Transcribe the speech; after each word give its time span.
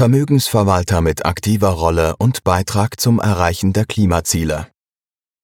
Vermögensverwalter 0.00 1.02
mit 1.02 1.26
aktiver 1.26 1.68
Rolle 1.68 2.16
und 2.16 2.42
Beitrag 2.42 2.98
zum 2.98 3.20
Erreichen 3.20 3.74
der 3.74 3.84
Klimaziele. 3.84 4.68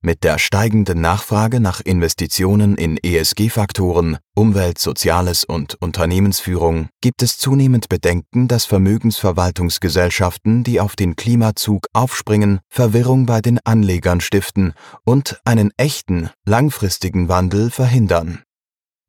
Mit 0.00 0.24
der 0.24 0.38
steigenden 0.38 1.02
Nachfrage 1.02 1.60
nach 1.60 1.82
Investitionen 1.82 2.78
in 2.78 2.96
ESG-Faktoren, 2.96 4.16
Umwelt, 4.34 4.78
Soziales 4.78 5.44
und 5.44 5.74
Unternehmensführung 5.82 6.88
gibt 7.02 7.22
es 7.22 7.36
zunehmend 7.36 7.90
Bedenken, 7.90 8.48
dass 8.48 8.64
Vermögensverwaltungsgesellschaften, 8.64 10.64
die 10.64 10.80
auf 10.80 10.96
den 10.96 11.14
Klimazug 11.14 11.86
aufspringen, 11.92 12.60
Verwirrung 12.70 13.26
bei 13.26 13.42
den 13.42 13.58
Anlegern 13.66 14.22
stiften 14.22 14.72
und 15.04 15.38
einen 15.44 15.72
echten, 15.76 16.30
langfristigen 16.46 17.28
Wandel 17.28 17.70
verhindern. 17.70 18.44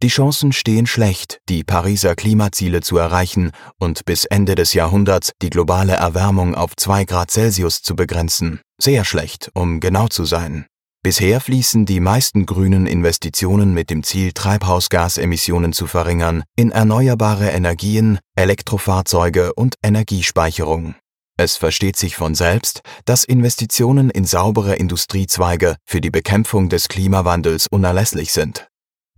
Die 0.01 0.07
Chancen 0.07 0.53
stehen 0.53 0.87
schlecht, 0.87 1.41
die 1.49 1.65
Pariser 1.65 2.15
Klimaziele 2.15 2.79
zu 2.79 2.97
erreichen 2.97 3.51
und 3.79 4.05
bis 4.05 4.23
Ende 4.23 4.55
des 4.55 4.73
Jahrhunderts 4.73 5.33
die 5.41 5.49
globale 5.49 5.91
Erwärmung 5.91 6.55
auf 6.55 6.77
2 6.77 7.03
Grad 7.03 7.31
Celsius 7.31 7.81
zu 7.81 7.97
begrenzen. 7.97 8.61
Sehr 8.81 9.03
schlecht, 9.03 9.51
um 9.55 9.81
genau 9.81 10.07
zu 10.07 10.23
sein. 10.23 10.67
Bisher 11.03 11.41
fließen 11.41 11.85
die 11.85 11.99
meisten 11.99 12.45
grünen 12.45 12.87
Investitionen 12.87 13.73
mit 13.73 13.89
dem 13.89 14.03
Ziel, 14.03 14.31
Treibhausgasemissionen 14.31 15.73
zu 15.73 15.85
verringern, 15.85 16.43
in 16.55 16.71
erneuerbare 16.71 17.49
Energien, 17.49 18.19
Elektrofahrzeuge 18.37 19.53
und 19.53 19.75
Energiespeicherung. 19.83 20.95
Es 21.35 21.57
versteht 21.57 21.97
sich 21.97 22.15
von 22.15 22.35
selbst, 22.35 22.83
dass 23.03 23.25
Investitionen 23.25 24.09
in 24.09 24.23
saubere 24.23 24.75
Industriezweige 24.75 25.75
für 25.85 25.99
die 25.99 26.11
Bekämpfung 26.11 26.69
des 26.69 26.87
Klimawandels 26.87 27.67
unerlässlich 27.67 28.31
sind. 28.31 28.69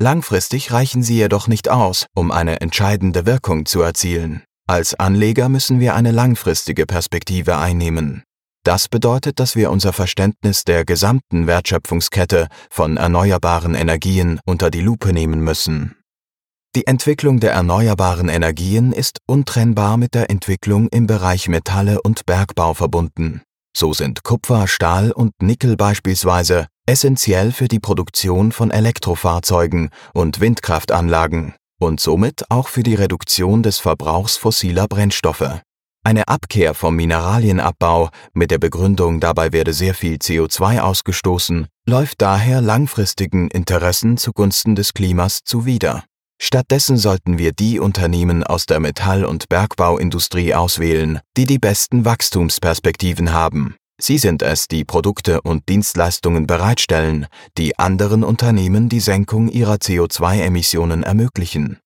Langfristig 0.02 0.72
reichen 0.72 1.04
sie 1.04 1.18
jedoch 1.18 1.48
nicht 1.48 1.70
aus, 1.70 2.08
um 2.16 2.32
eine 2.32 2.60
entscheidende 2.60 3.28
Wirkung 3.28 3.68
zu 3.68 3.84
erzielen. 3.84 4.42
Als 4.68 4.96
Anleger 4.96 5.48
müssen 5.48 5.80
wir 5.80 5.94
eine 5.94 6.10
langfristige 6.10 6.88
Perspektive 6.88 7.60
einnehmen. 7.60 8.24
Das 8.64 8.88
bedeutet, 8.88 9.40
dass 9.40 9.56
wir 9.56 9.70
unser 9.70 9.94
Verständnis 9.94 10.64
der 10.64 10.86
gesamten 10.86 11.46
Wertschöpfungskette 11.46 12.48
von 12.72 12.98
erneuerbaren 12.98 13.76
Energien 13.76 14.40
unter 14.44 14.72
die 14.72 14.82
Lupe 14.82 15.14
nehmen 15.14 15.42
müssen. 15.42 15.96
Die 16.76 16.88
Entwicklung 16.88 17.40
der 17.40 17.52
erneuerbaren 17.52 18.28
Energien 18.28 18.94
ist 18.94 19.20
untrennbar 19.28 19.98
mit 19.98 20.16
der 20.16 20.32
Entwicklung 20.32 20.88
im 20.88 21.06
Bereich 21.06 21.48
Metalle 21.48 22.02
und 22.02 22.26
Bergbau 22.26 22.74
verbunden. 22.74 23.44
So 23.78 23.94
sind 23.94 24.24
Kupfer, 24.24 24.68
Stahl 24.68 25.12
und 25.12 25.34
Nickel 25.44 25.78
beispielsweise 25.78 26.66
essentiell 26.86 27.52
für 27.52 27.68
die 27.68 27.80
Produktion 27.80 28.52
von 28.52 28.72
Elektrofahrzeugen 28.72 29.90
und 30.14 30.40
Windkraftanlagen 30.40 31.54
und 31.80 32.00
somit 32.00 32.46
auch 32.50 32.68
für 32.68 32.84
die 32.84 32.96
Reduktion 32.96 33.64
des 33.64 33.80
Verbrauchs 33.80 34.38
fossiler 34.38 34.88
Brennstoffe. 34.88 35.62
Eine 36.04 36.28
Abkehr 36.28 36.74
vom 36.74 36.96
Mineralienabbau 36.96 38.10
mit 38.34 38.50
der 38.50 38.58
Begründung, 38.58 39.20
dabei 39.20 39.54
werde 39.54 39.72
sehr 39.72 39.94
viel 39.94 40.16
CO2 40.16 40.80
ausgestoßen, 40.80 41.68
läuft 41.88 42.22
daher 42.22 42.60
langfristigen 42.62 43.50
Interessen 43.50 44.18
zugunsten 44.18 44.76
des 44.76 44.94
Klimas 44.94 45.42
zuwider. 45.44 46.04
Stattdessen 46.42 46.98
sollten 46.98 47.38
wir 47.38 47.52
die 47.52 47.80
Unternehmen 47.80 48.44
aus 48.44 48.66
der 48.66 48.80
Metall- 48.80 49.26
und 49.26 49.48
Bergbauindustrie 49.48 50.56
auswählen, 50.56 51.20
die 51.38 51.46
die 51.46 51.60
besten 51.60 52.04
Wachstumsperspektiven 52.04 53.32
haben. 53.32 53.76
Sie 54.02 54.18
sind 54.18 54.42
es, 54.42 54.68
die 54.68 54.84
Produkte 54.84 55.42
und 55.42 55.70
Dienstleistungen 55.70 56.48
bereitstellen, 56.48 57.28
die 57.60 57.78
anderen 57.78 58.24
Unternehmen 58.24 58.90
die 58.90 59.00
Senkung 59.00 59.48
ihrer 59.48 59.76
CO2-Emissionen 59.76 61.04
ermöglichen. 61.04 61.78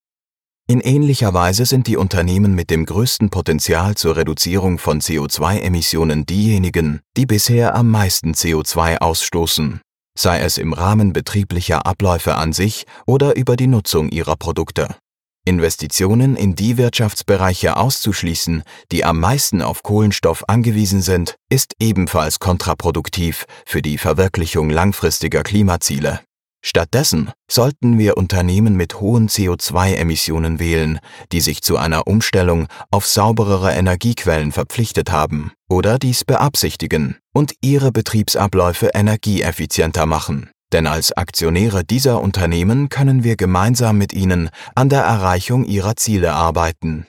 In 0.66 0.80
ähnlicher 0.80 1.34
Weise 1.34 1.66
sind 1.66 1.88
die 1.88 1.98
Unternehmen 1.98 2.56
mit 2.56 2.70
dem 2.70 2.86
größten 2.86 3.30
Potenzial 3.32 3.96
zur 3.96 4.16
Reduzierung 4.16 4.80
von 4.80 5.02
CO2-Emissionen 5.02 6.26
diejenigen, 6.26 7.02
die 7.18 7.26
bisher 7.26 7.76
am 7.76 7.92
meisten 7.92 8.32
CO2 8.32 9.00
ausstoßen, 9.00 9.82
sei 10.18 10.40
es 10.40 10.58
im 10.58 10.72
Rahmen 10.72 11.12
betrieblicher 11.12 11.86
Abläufe 11.86 12.36
an 12.36 12.54
sich 12.54 12.86
oder 13.06 13.36
über 13.36 13.58
die 13.58 13.68
Nutzung 13.68 14.08
ihrer 14.08 14.38
Produkte. 14.38 14.96
Investitionen 15.46 16.36
in 16.36 16.56
die 16.56 16.78
Wirtschaftsbereiche 16.78 17.78
auszuschließen, 17.78 18.64
die 18.92 19.06
am 19.06 19.20
meisten 19.20 19.62
auf 19.62 19.84
Kohlenstoff 19.84 20.44
angewiesen 20.50 21.02
sind, 21.02 21.36
ist 21.50 21.74
ebenfalls 21.80 22.40
kontraproduktiv 22.40 23.46
für 23.66 23.82
die 23.82 24.00
Verwirklichung 24.00 24.72
langfristiger 24.72 25.44
Klimaziele. 25.44 26.22
Stattdessen 26.68 27.32
sollten 27.48 28.00
wir 28.00 28.18
Unternehmen 28.18 28.76
mit 28.76 29.00
hohen 29.00 29.30
CO2-Emissionen 29.30 30.58
wählen, 30.58 31.00
die 31.32 31.40
sich 31.40 31.62
zu 31.62 31.78
einer 31.78 32.08
Umstellung 32.08 32.66
auf 32.90 33.06
sauberere 33.06 33.72
Energiequellen 33.74 34.52
verpflichtet 34.52 35.12
haben 35.12 35.52
oder 35.70 36.00
dies 36.00 36.26
beabsichtigen 36.26 37.20
und 37.34 37.54
ihre 37.62 37.92
Betriebsabläufe 37.92 38.90
energieeffizienter 38.96 40.08
machen. 40.08 40.50
Denn 40.76 40.88
als 40.88 41.14
Aktionäre 41.14 41.86
dieser 41.86 42.20
Unternehmen 42.20 42.90
können 42.90 43.24
wir 43.24 43.38
gemeinsam 43.38 43.98
mit 43.98 44.12
ihnen 44.12 44.50
an 44.76 44.90
der 44.90 45.04
Erreichung 45.04 45.64
ihrer 45.64 45.96
Ziele 45.96 46.34
arbeiten. 46.34 47.08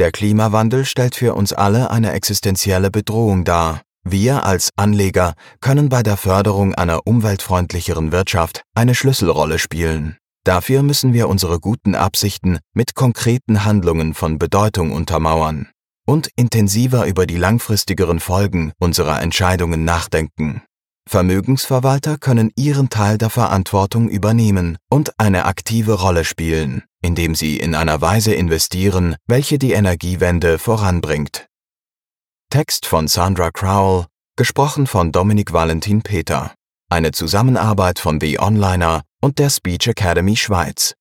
Der 0.00 0.10
Klimawandel 0.10 0.84
stellt 0.84 1.14
für 1.14 1.36
uns 1.36 1.52
alle 1.52 1.92
eine 1.92 2.10
existenzielle 2.10 2.90
Bedrohung 2.90 3.44
dar. 3.44 3.82
Wir 4.02 4.44
als 4.44 4.70
Anleger 4.74 5.34
können 5.60 5.88
bei 5.88 6.02
der 6.02 6.16
Förderung 6.16 6.74
einer 6.74 7.06
umweltfreundlicheren 7.06 8.10
Wirtschaft 8.10 8.62
eine 8.74 8.96
Schlüsselrolle 8.96 9.60
spielen. 9.60 10.16
Dafür 10.42 10.82
müssen 10.82 11.12
wir 11.12 11.28
unsere 11.28 11.60
guten 11.60 11.94
Absichten 11.94 12.58
mit 12.74 12.96
konkreten 12.96 13.64
Handlungen 13.64 14.14
von 14.14 14.40
Bedeutung 14.40 14.90
untermauern 14.90 15.68
und 16.08 16.28
intensiver 16.34 17.06
über 17.06 17.26
die 17.26 17.36
langfristigeren 17.36 18.18
Folgen 18.18 18.72
unserer 18.80 19.22
Entscheidungen 19.22 19.84
nachdenken. 19.84 20.62
Vermögensverwalter 21.10 22.18
können 22.18 22.52
ihren 22.54 22.88
Teil 22.88 23.18
der 23.18 23.30
Verantwortung 23.30 24.08
übernehmen 24.08 24.78
und 24.88 25.18
eine 25.18 25.44
aktive 25.44 25.94
Rolle 25.94 26.24
spielen, 26.24 26.84
indem 27.02 27.34
sie 27.34 27.58
in 27.58 27.74
einer 27.74 28.00
Weise 28.00 28.32
investieren, 28.32 29.16
welche 29.26 29.58
die 29.58 29.72
Energiewende 29.72 30.60
voranbringt. 30.60 31.48
Text 32.48 32.86
von 32.86 33.08
Sandra 33.08 33.50
Crowell, 33.50 34.06
gesprochen 34.36 34.86
von 34.86 35.10
Dominik 35.10 35.52
Valentin 35.52 36.02
Peter. 36.02 36.54
Eine 36.88 37.10
Zusammenarbeit 37.10 37.98
von 37.98 38.20
The 38.20 38.38
Onliner 38.38 39.02
und 39.20 39.40
der 39.40 39.50
Speech 39.50 39.88
Academy 39.88 40.36
Schweiz. 40.36 40.94